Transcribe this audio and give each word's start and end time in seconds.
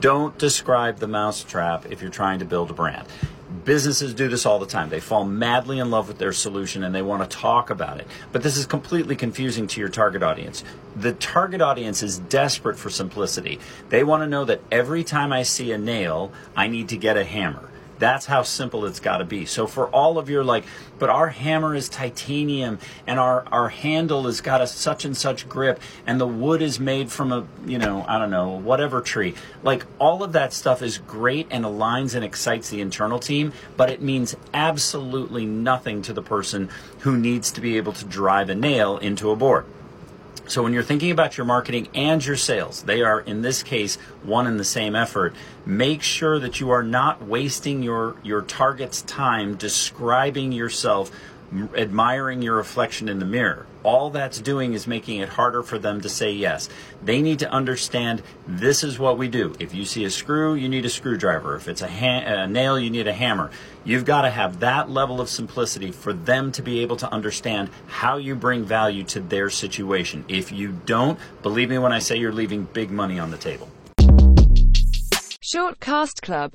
Don't 0.00 0.36
describe 0.36 0.98
the 0.98 1.08
mousetrap 1.08 1.86
if 1.90 2.02
you're 2.02 2.10
trying 2.10 2.40
to 2.40 2.44
build 2.44 2.70
a 2.70 2.74
brand. 2.74 3.06
Businesses 3.64 4.12
do 4.12 4.28
this 4.28 4.44
all 4.44 4.58
the 4.58 4.66
time. 4.66 4.90
They 4.90 5.00
fall 5.00 5.24
madly 5.24 5.78
in 5.78 5.90
love 5.90 6.06
with 6.06 6.18
their 6.18 6.32
solution 6.32 6.84
and 6.84 6.94
they 6.94 7.00
want 7.00 7.28
to 7.28 7.36
talk 7.36 7.70
about 7.70 7.98
it. 7.98 8.06
But 8.30 8.42
this 8.42 8.56
is 8.56 8.66
completely 8.66 9.16
confusing 9.16 9.66
to 9.68 9.80
your 9.80 9.88
target 9.88 10.22
audience. 10.22 10.62
The 10.94 11.14
target 11.14 11.62
audience 11.62 12.02
is 12.02 12.18
desperate 12.18 12.78
for 12.78 12.90
simplicity. 12.90 13.58
They 13.88 14.04
want 14.04 14.22
to 14.22 14.26
know 14.26 14.44
that 14.44 14.60
every 14.70 15.02
time 15.02 15.32
I 15.32 15.42
see 15.42 15.72
a 15.72 15.78
nail, 15.78 16.30
I 16.54 16.68
need 16.68 16.90
to 16.90 16.96
get 16.96 17.16
a 17.16 17.24
hammer. 17.24 17.70
That's 17.98 18.26
how 18.26 18.42
simple 18.42 18.84
it's 18.84 19.00
got 19.00 19.18
to 19.18 19.24
be. 19.24 19.46
So 19.46 19.66
for 19.66 19.88
all 19.88 20.18
of 20.18 20.28
your 20.28 20.44
like, 20.44 20.64
but 20.98 21.08
our 21.08 21.28
hammer 21.28 21.74
is 21.74 21.88
titanium 21.88 22.78
and 23.06 23.18
our, 23.18 23.44
our 23.50 23.68
handle 23.68 24.24
has 24.24 24.40
got 24.40 24.60
a 24.60 24.66
such 24.66 25.04
and 25.04 25.16
such 25.16 25.48
grip 25.48 25.80
and 26.06 26.20
the 26.20 26.26
wood 26.26 26.62
is 26.62 26.78
made 26.78 27.10
from 27.10 27.32
a, 27.32 27.46
you 27.66 27.78
know, 27.78 28.04
I 28.06 28.18
don't 28.18 28.30
know, 28.30 28.50
whatever 28.50 29.00
tree. 29.00 29.34
Like 29.62 29.86
all 29.98 30.22
of 30.22 30.32
that 30.32 30.52
stuff 30.52 30.82
is 30.82 30.98
great 30.98 31.46
and 31.50 31.64
aligns 31.64 32.14
and 32.14 32.24
excites 32.24 32.68
the 32.70 32.80
internal 32.80 33.18
team, 33.18 33.52
but 33.76 33.90
it 33.90 34.02
means 34.02 34.36
absolutely 34.52 35.46
nothing 35.46 36.02
to 36.02 36.12
the 36.12 36.22
person 36.22 36.68
who 37.00 37.16
needs 37.16 37.50
to 37.52 37.60
be 37.60 37.76
able 37.76 37.92
to 37.94 38.04
drive 38.04 38.50
a 38.50 38.54
nail 38.54 38.98
into 38.98 39.30
a 39.30 39.36
board. 39.36 39.64
So 40.48 40.62
when 40.62 40.72
you're 40.72 40.84
thinking 40.84 41.10
about 41.10 41.36
your 41.36 41.44
marketing 41.44 41.88
and 41.92 42.24
your 42.24 42.36
sales, 42.36 42.82
they 42.82 43.02
are 43.02 43.20
in 43.20 43.42
this 43.42 43.62
case 43.64 43.96
one 44.22 44.46
and 44.46 44.60
the 44.60 44.64
same 44.64 44.94
effort. 44.94 45.34
Make 45.64 46.02
sure 46.02 46.38
that 46.38 46.60
you 46.60 46.70
are 46.70 46.84
not 46.84 47.22
wasting 47.22 47.82
your 47.82 48.16
your 48.22 48.42
target's 48.42 49.02
time 49.02 49.56
describing 49.56 50.52
yourself 50.52 51.10
admiring 51.76 52.42
your 52.42 52.56
reflection 52.56 53.08
in 53.08 53.18
the 53.18 53.24
mirror. 53.24 53.66
All 53.82 54.10
that's 54.10 54.40
doing 54.40 54.74
is 54.74 54.86
making 54.86 55.20
it 55.20 55.28
harder 55.28 55.62
for 55.62 55.78
them 55.78 56.00
to 56.00 56.08
say 56.08 56.32
yes. 56.32 56.68
They 57.04 57.22
need 57.22 57.38
to 57.40 57.50
understand 57.50 58.22
this 58.46 58.82
is 58.82 58.98
what 58.98 59.16
we 59.16 59.28
do. 59.28 59.54
If 59.60 59.74
you 59.74 59.84
see 59.84 60.04
a 60.04 60.10
screw, 60.10 60.54
you 60.54 60.68
need 60.68 60.84
a 60.84 60.90
screwdriver. 60.90 61.56
If 61.56 61.68
it's 61.68 61.82
a, 61.82 61.88
ha- 61.88 62.24
a 62.26 62.46
nail, 62.46 62.78
you 62.78 62.90
need 62.90 63.06
a 63.06 63.12
hammer. 63.12 63.50
You've 63.84 64.04
got 64.04 64.22
to 64.22 64.30
have 64.30 64.60
that 64.60 64.90
level 64.90 65.20
of 65.20 65.28
simplicity 65.28 65.92
for 65.92 66.12
them 66.12 66.50
to 66.52 66.62
be 66.62 66.80
able 66.80 66.96
to 66.96 67.12
understand 67.12 67.70
how 67.86 68.16
you 68.16 68.34
bring 68.34 68.64
value 68.64 69.04
to 69.04 69.20
their 69.20 69.50
situation. 69.50 70.24
If 70.28 70.50
you 70.50 70.72
don't, 70.86 71.18
believe 71.42 71.70
me 71.70 71.78
when 71.78 71.92
I 71.92 72.00
say 72.00 72.16
you're 72.16 72.32
leaving 72.32 72.64
big 72.64 72.90
money 72.90 73.18
on 73.20 73.30
the 73.30 73.38
table. 73.38 73.70
Shortcast 75.46 76.22
Club 76.22 76.52